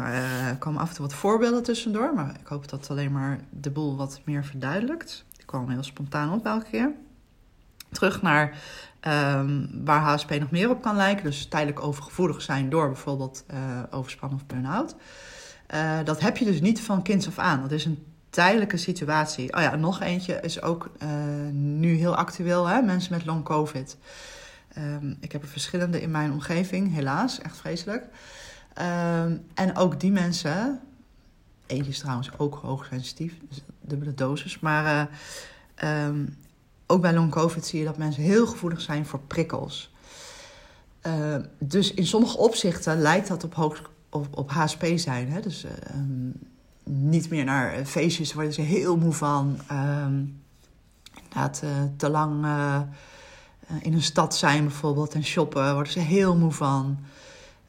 [0.58, 2.14] komen af en toe wat voorbeelden tussendoor.
[2.14, 6.46] Maar ik hoop dat alleen maar de boel wat meer verduidelijkt kwam heel spontaan op
[6.46, 6.92] elke keer.
[7.92, 8.58] Terug naar
[9.00, 11.24] um, waar HSP nog meer op kan lijken.
[11.24, 13.44] Dus tijdelijk overgevoelig zijn door bijvoorbeeld
[13.92, 14.96] uh, of burn-out.
[15.74, 17.60] Uh, dat heb je dus niet van kinds af aan.
[17.60, 19.56] Dat is een tijdelijke situatie.
[19.56, 21.08] Oh ja, nog eentje is ook uh,
[21.52, 22.66] nu heel actueel.
[22.66, 22.82] Hè?
[22.82, 23.96] Mensen met long covid.
[24.78, 27.40] Um, ik heb er verschillende in mijn omgeving, helaas.
[27.40, 28.04] Echt vreselijk.
[28.78, 30.80] Um, en ook die mensen
[31.70, 34.61] Eentje is trouwens ook hoogsensitief, dus dubbele dosis.
[34.61, 35.09] Maar
[35.83, 36.37] uh, um,
[36.87, 39.94] ook bij long covid zie je dat mensen heel gevoelig zijn voor prikkels.
[41.06, 43.90] Uh, dus in sommige opzichten lijkt dat op, hoog,
[44.30, 45.30] op, HSP zijn.
[45.30, 45.40] Hè?
[45.40, 46.33] Dus uh, um,
[46.85, 49.59] niet meer naar feestjes worden ze heel moe van.
[49.72, 50.42] Um,
[51.22, 51.62] inderdaad,
[51.96, 52.46] te lang
[53.80, 56.98] in een stad zijn bijvoorbeeld en shoppen worden ze heel moe van.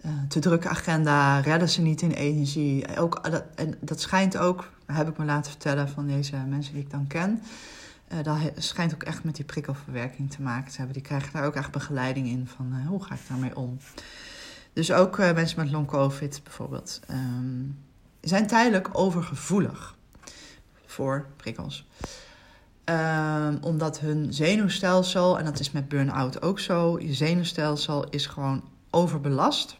[0.05, 2.97] Uh, te drukke agenda, redden ze niet in energie.
[2.97, 6.83] Ook, dat, en dat schijnt ook, heb ik me laten vertellen van deze mensen die
[6.83, 7.41] ik dan ken.
[8.13, 10.93] Uh, dat schijnt ook echt met die prikkelverwerking te maken te hebben.
[10.93, 13.77] Die krijgen daar ook echt begeleiding in van hoe ga ik daarmee om.
[14.73, 17.77] Dus ook mensen met long covid bijvoorbeeld um,
[18.21, 19.95] zijn tijdelijk overgevoelig
[20.85, 21.87] voor prikkels.
[22.85, 28.63] Um, omdat hun zenuwstelsel, en dat is met burn-out ook zo, je zenuwstelsel is gewoon
[28.89, 29.79] overbelast.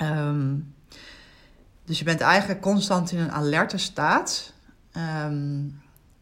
[0.00, 0.74] Um,
[1.84, 4.52] dus je bent eigenlijk constant in een alerte staat.
[4.96, 5.80] Um,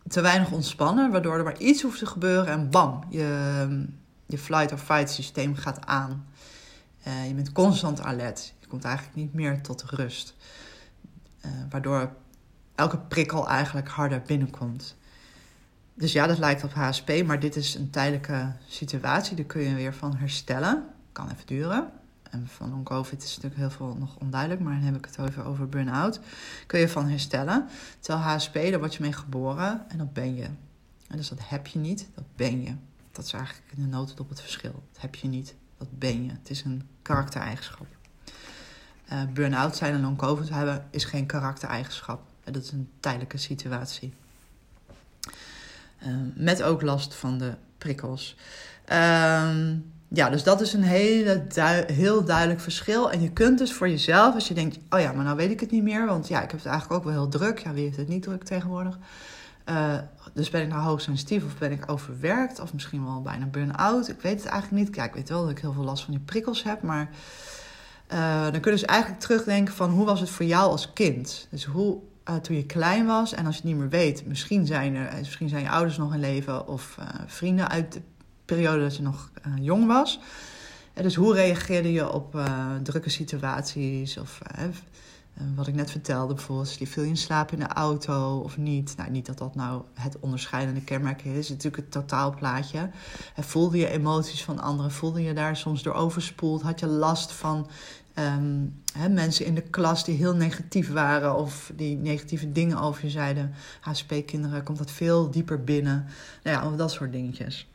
[0.09, 3.87] te weinig ontspannen, waardoor er maar iets hoeft te gebeuren en bam, je,
[4.27, 6.27] je flight or fight systeem gaat aan.
[7.07, 8.55] Uh, je bent constant alert.
[8.61, 10.37] Je komt eigenlijk niet meer tot rust.
[11.45, 12.13] Uh, waardoor
[12.75, 14.97] elke prikkel eigenlijk harder binnenkomt.
[15.95, 19.37] Dus ja, dat lijkt op HSP, maar dit is een tijdelijke situatie.
[19.37, 20.85] Daar kun je weer van herstellen.
[21.13, 21.91] Kan even duren.
[22.31, 25.45] En van long-covid is natuurlijk heel veel nog onduidelijk, maar dan heb ik het over,
[25.45, 26.21] over burn-out.
[26.67, 27.69] Kun je van herstellen.
[28.01, 30.45] Terwijl HSP, daar word je mee geboren en dat ben je.
[31.09, 32.75] En dus dat heb je niet, dat ben je.
[33.13, 34.83] Dat is eigenlijk in de notendop het verschil.
[34.93, 36.31] Dat heb je niet, dat ben je.
[36.31, 37.87] Het is een karaktereigenschap.
[39.13, 42.23] Uh, burn-out zijn en long-covid hebben is geen karaktereigenschap.
[42.45, 44.15] Dat is een tijdelijke situatie.
[46.07, 48.37] Uh, met ook last van de prikkels.
[48.93, 49.73] Uh,
[50.13, 51.47] ja, dus dat is een hele
[51.87, 53.11] heel duidelijk verschil.
[53.11, 55.61] En je kunt dus voor jezelf, als je denkt, oh ja, maar nou weet ik
[55.61, 57.59] het niet meer, want ja, ik heb het eigenlijk ook wel heel druk.
[57.59, 58.99] Ja, wie heeft het niet druk tegenwoordig?
[59.71, 59.95] Uh,
[60.35, 64.09] dus ben ik nou hoogsensitief of ben ik overwerkt of misschien wel bijna burn-out?
[64.09, 64.95] Ik weet het eigenlijk niet.
[64.95, 67.11] Kijk, ik weet wel dat ik heel veel last van die prikkels heb, maar
[68.13, 71.47] uh, dan kun je dus eigenlijk terugdenken van hoe was het voor jou als kind?
[71.51, 74.67] Dus hoe uh, toen je klein was en als je het niet meer weet, misschien
[74.67, 78.01] zijn, er, misschien zijn je ouders nog in leven of vrienden uit de
[78.55, 80.21] periode dat je nog uh, jong was.
[80.95, 84.19] En dus hoe reageerde je op uh, drukke situaties?
[84.19, 84.41] Of
[85.55, 88.95] wat ik net vertelde, bijvoorbeeld, viel je in slaap in de auto of niet?
[88.97, 91.33] Nou, niet dat dat nou het onderscheidende kenmerk is.
[91.33, 92.91] Het is natuurlijk het totaalplaatje.
[93.35, 94.91] En voelde je emoties van anderen?
[94.91, 96.63] Voelde je daar soms door overspoeld?
[96.63, 97.69] Had je last van
[98.93, 103.11] hè, mensen in de klas die heel negatief waren of die negatieve dingen over je
[103.11, 103.55] zeiden?
[103.81, 106.07] HSP-kinderen komt dat veel dieper binnen.
[106.43, 107.69] Nou ja, dat soort dingetjes.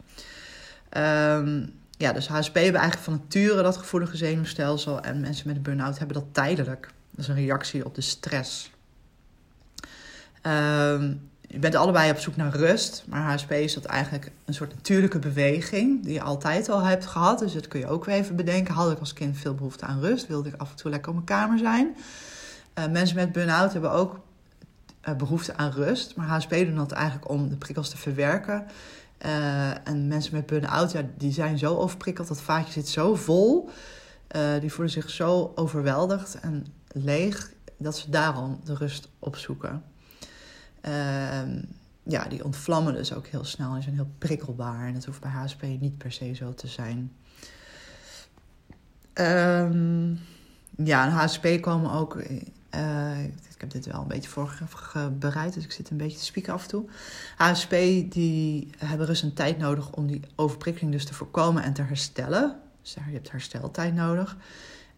[0.98, 5.02] Um, ja, dus HSP hebben eigenlijk van nature dat gevoelige zenuwstelsel.
[5.02, 6.90] En mensen met een burn-out hebben dat tijdelijk.
[7.12, 8.72] Dat is een reactie op de stress.
[10.42, 13.04] Um, je bent allebei op zoek naar rust.
[13.08, 16.04] Maar HSP is dat eigenlijk een soort natuurlijke beweging.
[16.04, 17.40] Die je altijd al hebt gehad.
[17.40, 18.74] Dus dat kun je ook weer even bedenken.
[18.74, 20.28] Had ik als kind veel behoefte aan rust?
[20.28, 21.96] Wilde ik af en toe lekker op mijn kamer zijn?
[22.80, 24.20] Uh, mensen met burn-out hebben ook
[25.08, 26.16] uh, behoefte aan rust.
[26.16, 28.66] Maar HSP doen dat eigenlijk om de prikkels te verwerken.
[29.26, 32.28] Uh, en mensen met burn-out, ja, die zijn zo overprikkeld.
[32.28, 33.70] Dat vaatje zit zo vol.
[34.36, 37.54] Uh, die voelen zich zo overweldigd en leeg.
[37.78, 39.84] Dat ze daarom de rust opzoeken.
[40.88, 41.42] Uh,
[42.04, 43.76] ja, die ontvlammen dus ook heel snel.
[43.76, 44.88] En zijn heel prikkelbaar.
[44.88, 47.12] En dat hoeft bij HSP niet per se zo te zijn.
[49.14, 50.20] Um,
[50.84, 52.16] ja, HSP komen ook
[53.55, 56.64] ik heb dit wel een beetje voorbereid, dus ik zit een beetje te spieken af
[56.64, 56.86] en toe.
[57.38, 57.72] HSP
[58.10, 62.60] die hebben dus een tijd nodig om die overprikkeling dus te voorkomen en te herstellen.
[62.82, 64.38] Dus je hebt hersteltijd nodig.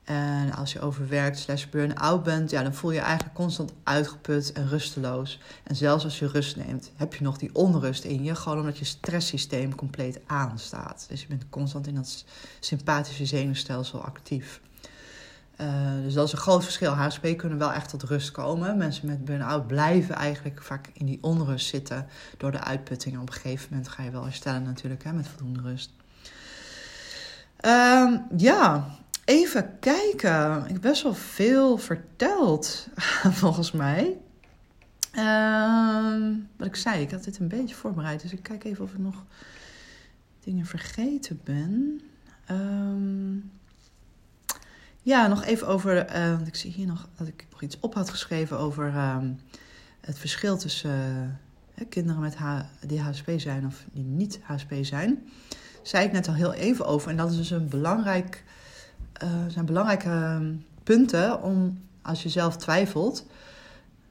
[0.03, 4.51] En als je overwerkt slash burn-out bent, ja, dan voel je je eigenlijk constant uitgeput
[4.51, 5.39] en rusteloos.
[5.63, 8.35] En zelfs als je rust neemt, heb je nog die onrust in je.
[8.35, 11.05] Gewoon omdat je stresssysteem compleet aanstaat.
[11.09, 12.25] Dus je bent constant in dat
[12.59, 14.61] sympathische zenuwstelsel actief.
[15.61, 16.91] Uh, dus dat is een groot verschil.
[16.91, 18.77] HSP kunnen wel echt tot rust komen.
[18.77, 23.19] Mensen met burn-out blijven eigenlijk vaak in die onrust zitten door de uitputting.
[23.19, 25.91] Op een gegeven moment ga je wel herstellen natuurlijk hè, met voldoende rust.
[27.65, 28.87] Uh, ja,
[29.25, 30.63] even kijken.
[30.65, 32.87] Ik heb best wel veel verteld,
[33.41, 34.17] volgens mij.
[35.13, 38.21] Uh, wat ik zei, ik had dit een beetje voorbereid.
[38.21, 39.23] Dus ik kijk even of ik nog
[40.43, 42.01] dingen vergeten ben.
[42.45, 43.35] Ehm
[45.07, 46.15] ja, nog even over.
[46.15, 49.17] Uh, want ik zie hier nog dat ik nog iets op had geschreven over uh,
[50.01, 51.39] het verschil tussen
[51.75, 55.27] uh, kinderen met H, die HSP zijn of die niet HSP zijn.
[55.81, 57.09] Zei ik net al heel even over.
[57.09, 58.43] En dat is dus een belangrijk,
[59.13, 63.25] eh, zijn belangrijke ehm, punten om als je zelf twijfelt.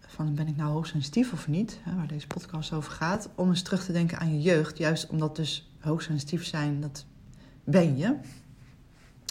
[0.06, 3.28] Van ben ik nou hoogsensitief of niet, hè, waar deze podcast over gaat.
[3.35, 4.78] Om eens terug te denken aan je jeugd.
[4.78, 7.04] Juist omdat dus hoogsensitief zijn, dat
[7.64, 8.16] ben je.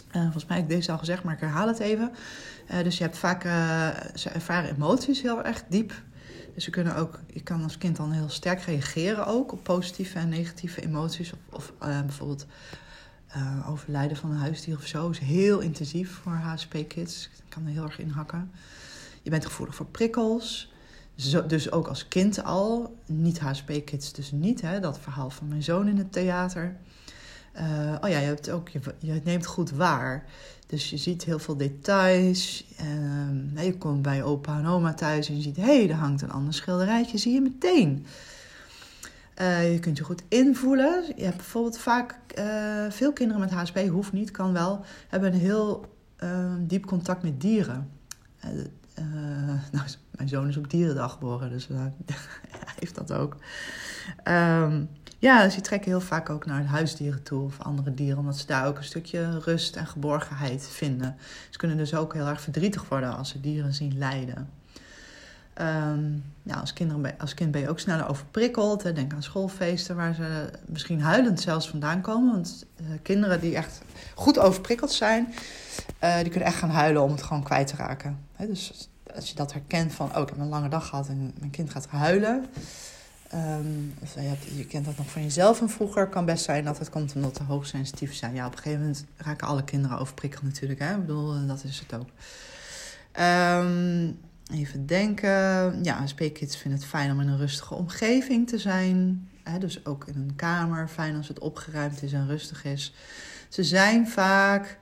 [0.08, 2.12] Uh, volgens mij heb ik deze al gezegd, maar ik herhaal het even.
[2.70, 6.02] Uh, dus je hebt vaak, uh, ze ervaren emoties heel erg diep.
[6.54, 10.18] Dus ze kunnen ook, je kan als kind dan heel sterk reageren ook op positieve
[10.18, 11.32] en negatieve emoties.
[11.32, 12.46] Of, of bijvoorbeeld
[13.68, 17.30] overlijden van een huisdier of zo is heel intensief voor HSP-kids.
[17.48, 18.50] Kan er heel erg in hakken.
[19.22, 20.72] Je bent gevoelig voor prikkels.
[21.46, 22.98] Dus ook als kind al.
[23.06, 24.60] Niet HSP-kids dus niet.
[24.60, 24.80] Hè?
[24.80, 26.76] Dat verhaal van mijn zoon in het theater.
[27.60, 30.24] Uh, oh ja, je, hebt ook, je, neemt goed waar.
[30.66, 32.64] Dus je ziet heel veel details.
[33.54, 35.56] Uh, je komt bij opa en oma thuis en je ziet...
[35.56, 38.06] hé, hey, er hangt een ander schilderijtje, zie je meteen.
[39.40, 41.04] Uh, je kunt je goed invoelen.
[41.16, 42.18] Je hebt bijvoorbeeld vaak...
[42.38, 44.84] Uh, veel kinderen met HSP, hoeft niet, kan wel...
[45.08, 45.94] hebben een heel
[46.58, 47.90] diep contact met dieren.
[49.72, 51.92] nou, mijn zoon is op dierendag geboren, dus hij
[52.78, 53.36] heeft dat ook.
[54.22, 54.84] Ehm,
[55.26, 58.66] ja, dus trekken heel vaak ook naar huisdieren toe of andere dieren, omdat ze daar
[58.66, 61.16] ook een stukje rust en geborgenheid vinden.
[61.50, 64.50] Ze kunnen dus ook heel erg verdrietig worden als ze dieren zien lijden.
[65.60, 68.82] Um, ja, als, kinderen, als kind ben je ook sneller overprikkeld.
[68.82, 72.32] Denk aan schoolfeesten waar ze misschien huilend zelfs vandaan komen.
[72.32, 73.80] Want uh, kinderen die echt
[74.14, 75.34] goed overprikkeld zijn,
[76.04, 78.18] uh, die kunnen echt gaan huilen om het gewoon kwijt te raken.
[78.38, 81.50] Dus als je dat herkent van, oh, ik heb een lange dag gehad en mijn
[81.50, 82.46] kind gaat huilen.
[83.36, 84.14] Um, of
[84.56, 86.08] je, kent dat nog van jezelf en vroeger.
[86.08, 88.34] kan best zijn dat het komt omdat ze hoogsensitief zijn.
[88.34, 90.80] Ja, op een gegeven moment raken alle kinderen overprikkeld natuurlijk.
[90.80, 90.94] Hè?
[90.94, 92.08] Ik bedoel, dat is het ook.
[93.20, 94.18] Um,
[94.52, 95.84] Even denken.
[95.84, 99.28] Ja, speekkids vinden het fijn om in een rustige omgeving te zijn.
[99.58, 100.88] dus ook in een kamer.
[100.88, 102.94] Fijn als het opgeruimd is en rustig is.
[103.48, 104.78] Ze zijn vaak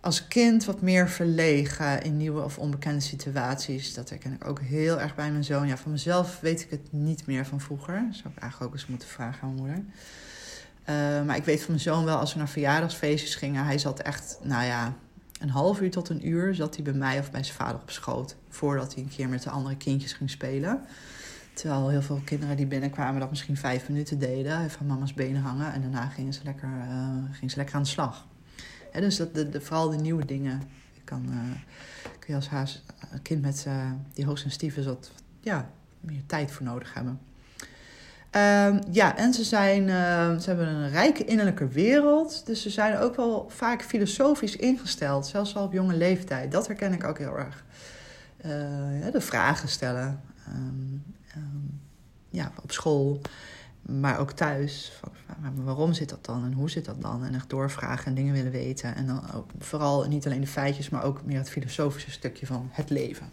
[0.00, 3.94] als kind wat meer verlegen in nieuwe of onbekende situaties.
[3.94, 5.66] Dat herken ik ook heel erg bij mijn zoon.
[5.66, 7.94] Ja, van mezelf weet ik het niet meer van vroeger.
[8.06, 9.84] Dat zou ik eigenlijk ook eens moeten vragen aan mijn moeder.
[10.90, 14.00] Uh, maar ik weet van mijn zoon wel, als we naar verjaardagsfeestjes gingen, hij zat
[14.00, 14.94] echt, nou ja,
[15.40, 17.90] een half uur tot een uur zat hij bij mij of bij zijn vader op
[17.90, 18.36] schoot.
[18.48, 20.84] Voordat hij een keer met de andere kindjes ging spelen.
[21.54, 24.64] Terwijl heel veel kinderen die binnenkwamen dat misschien vijf minuten deden.
[24.64, 25.72] Even mama's benen hangen.
[25.72, 28.26] En daarna gingen ze lekker, uh, gingen ze lekker aan de slag.
[28.92, 30.62] Dus dat, de, vooral de nieuwe dingen.
[30.94, 31.36] Ik kan, uh,
[32.18, 36.50] kun je als haas, een kind met uh, die hoogsensitief is wat ja, meer tijd
[36.50, 37.20] voor nodig hebben.
[38.32, 39.88] Um, ja, en ze, zijn,
[40.40, 42.46] ze hebben een rijke innerlijke wereld.
[42.46, 46.52] Dus ze zijn ook wel vaak filosofisch ingesteld, zelfs al op jonge leeftijd.
[46.52, 47.64] Dat herken ik ook heel erg.
[49.02, 50.20] Ja, de vragen stellen.
[50.48, 51.02] Um,
[51.36, 51.80] um,
[52.30, 53.20] ja, op school,
[53.82, 54.92] maar ook thuis.
[55.54, 57.24] Waarom zit dat dan en hoe zit dat dan?
[57.24, 58.94] En echt doorvragen en dingen willen weten.
[58.94, 59.22] En dan
[59.58, 63.28] vooral niet alleen de feitjes, maar ook meer het filosofische stukje van het leven.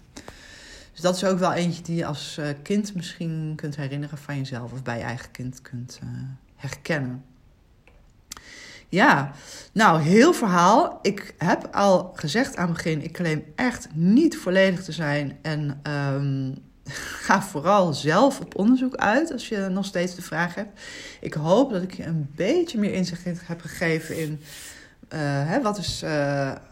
[0.91, 4.37] Dus dat is ook wel eentje die je als eh, kind misschien kunt herinneren van
[4.37, 6.09] jezelf of bij je eigen kind kunt uh,
[6.55, 7.23] herkennen.
[8.89, 9.31] Ja,
[9.71, 10.99] nou, heel verhaal.
[11.01, 15.37] Ik heb al gezegd aan het begin, ik claim echt niet volledig te zijn.
[15.41, 16.55] En um,
[17.27, 20.81] ga vooral zelf op onderzoek uit als je nog steeds de vraag hebt.
[21.21, 24.41] Ik hoop dat ik je een beetje meer inzicht heb gegeven in
[25.13, 26.03] uh, hè, wat is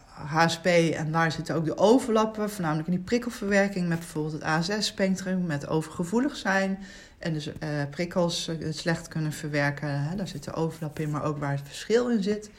[0.06, 5.46] HSP en waar zitten ook de overlappen, voornamelijk in die prikkelverwerking met bijvoorbeeld het ASS-spectrum,
[5.46, 6.78] met overgevoelig zijn
[7.18, 7.52] en dus uh,
[7.90, 10.02] prikkels slecht kunnen verwerken.
[10.02, 12.50] Hè, daar zit de overlap in, maar ook waar het verschil in zit.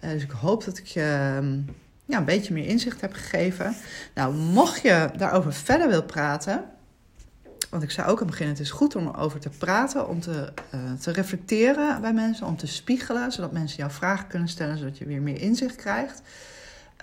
[0.00, 1.66] Dus ik hoop dat ik je um,
[2.04, 3.76] ja, een beetje meer inzicht heb gegeven.
[4.14, 6.64] Nou, mocht je daarover verder wil praten,
[7.70, 10.20] want ik zei ook aan het begin, het is goed om erover te praten, om
[10.20, 10.52] te,
[11.00, 15.06] te reflecteren bij mensen, om te spiegelen, zodat mensen jouw vragen kunnen stellen, zodat je
[15.06, 16.22] weer meer inzicht krijgt.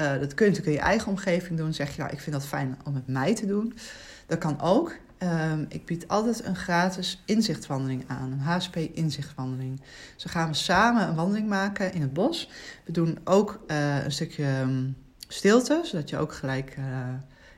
[0.01, 1.73] Uh, dat kun je natuurlijk in je eigen omgeving doen.
[1.73, 3.77] Zeg je, ja, ik vind dat fijn om met mij te doen.
[4.25, 4.95] Dat kan ook.
[5.23, 9.81] Um, ik bied altijd een gratis inzichtwandeling aan, een HSP-inzichtwandeling.
[10.15, 12.49] Dus gaan we samen een wandeling maken in het bos.
[12.85, 16.85] We doen ook uh, een stukje um, stilte, zodat je ook gelijk uh,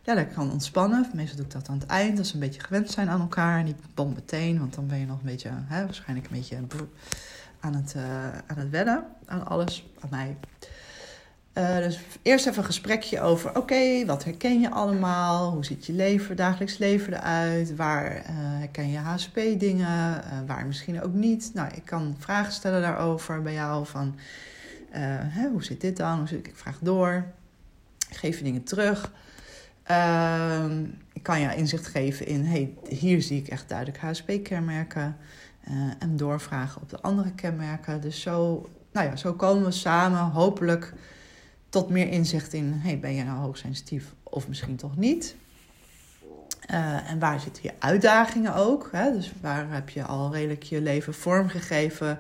[0.04, 1.10] ja, lekker kan ontspannen.
[1.13, 3.63] Meestal doe ik dat aan het eind, als we een beetje gewend zijn aan elkaar.
[3.63, 6.58] Niet bom meteen, want dan ben je nog een beetje, hè, waarschijnlijk een beetje
[7.60, 7.95] aan het,
[8.47, 10.38] aan het wennen, aan alles, aan mij.
[11.57, 15.51] Uh, dus eerst even een gesprekje over, oké, wat herken je allemaal?
[15.51, 17.75] Hoe ziet je leven, dagelijks leven eruit?
[17.75, 20.23] Waar uh, herken je HSP-dingen?
[20.23, 21.51] Eh, waar misschien ook niet?
[21.53, 24.15] Nou, ik kan vragen stellen daarover bij jou van,
[25.27, 26.17] hè, hoe zit dit dan?
[26.17, 27.25] Hoe zit, ik vraag door.
[28.09, 29.11] Ik geef je dingen terug.
[29.83, 35.17] Ehm, ik kan je inzicht geven in, hey, hier zie ik echt duidelijk HSP-kenmerken.
[35.99, 38.01] en doorvragen op de andere kenmerken.
[38.01, 40.93] Dus zo, nou ja, zo komen we samen hopelijk
[41.73, 45.36] tot meer inzicht in, hey, ben je nou hoogsensitief of misschien toch niet?
[46.71, 48.89] Uh, en waar zitten je uitdagingen ook?
[48.91, 49.12] Hè?
[49.12, 52.19] Dus waar heb je al redelijk je leven vormgegeven,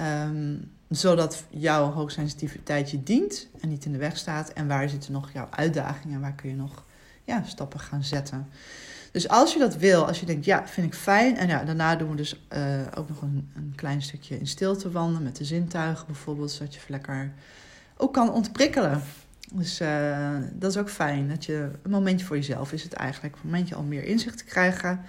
[0.00, 4.52] um, zodat jouw hoogsensitiviteit je dient en niet in de weg staat?
[4.52, 6.20] En waar zitten nog jouw uitdagingen?
[6.20, 6.84] Waar kun je nog
[7.24, 8.48] ja, stappen gaan zetten?
[9.12, 11.36] Dus als je dat wil, als je denkt, ja, vind ik fijn.
[11.36, 14.90] En ja, daarna doen we dus uh, ook nog een, een klein stukje in stilte
[14.90, 17.32] wandelen met de zintuigen bijvoorbeeld, zodat je lekker
[17.96, 19.02] ook kan ontprikkelen.
[19.52, 21.28] Dus uh, dat is ook fijn.
[21.28, 23.34] Dat je een momentje voor jezelf is het eigenlijk.
[23.34, 25.00] Een momentje om meer inzicht te krijgen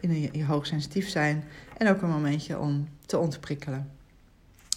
[0.00, 1.44] in je, je hoogsensitief zijn.
[1.76, 3.90] En ook een momentje om te ontprikkelen.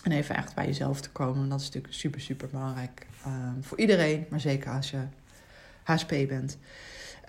[0.03, 1.49] En even echt bij jezelf te komen.
[1.49, 3.07] Dat is natuurlijk super, super belangrijk.
[3.27, 4.99] Uh, voor iedereen, maar zeker als je
[5.83, 6.57] HSP bent.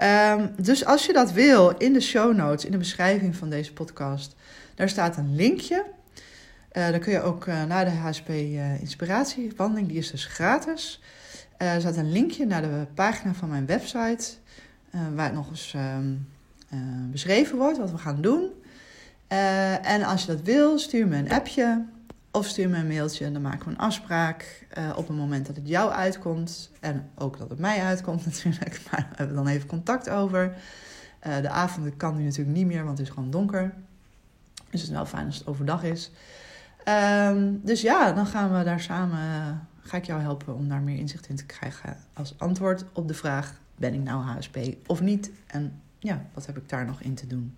[0.03, 3.73] Um, dus als je dat wil, in de show notes, in de beschrijving van deze
[3.73, 4.35] podcast,
[4.75, 5.85] daar staat een linkje
[6.75, 10.25] uh, dan kun je ook uh, naar de HSP uh, eh, Inspiratiewandeling, die is dus
[10.25, 11.01] gratis.
[11.57, 14.25] er staat een linkje naar de pagina van mijn website,
[15.15, 16.15] waar het nog eens ehm,
[17.11, 18.51] beschreven wordt wat we gaan doen.
[19.83, 21.85] en als je dat wil, stuur me een appje
[22.31, 24.67] of stuur me een mailtje en dan maken we een afspraak
[24.97, 26.71] op het moment dat het jou uitkomt.
[26.81, 30.57] En ook dat het mij uitkomt natuurlijk, maar we hebben dan even contact over.
[31.21, 33.73] de avond kan nu natuurlijk niet meer, want het is gewoon donker.
[34.71, 36.11] Dus het is wel fijn als het overdag is.
[36.85, 39.19] Ehm, dus ja, dan gaan we daar samen.
[39.81, 41.97] Ga ik jou helpen om daar meer inzicht in te krijgen.
[42.13, 45.31] Als antwoord op de vraag: ben ik nou HSP of niet?
[45.47, 47.57] En ja, wat heb ik daar nog in te doen?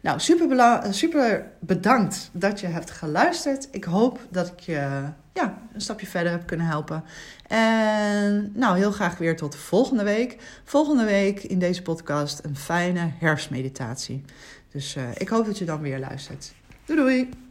[0.00, 3.68] Nou, super, super bedankt dat je hebt geluisterd.
[3.70, 7.04] Ik hoop dat ik je ja, een stapje verder heb kunnen helpen.
[7.46, 10.60] En nou, heel graag weer tot volgende week.
[10.64, 14.24] Volgende week in deze podcast een fijne herfstmeditatie.
[14.72, 16.52] Dus uh, ik hoop dat je dan weer luistert.
[16.84, 17.49] Doei doei!